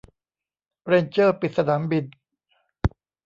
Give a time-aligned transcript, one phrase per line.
[0.85, 2.05] เรนเจอร์ปิดสนามบิน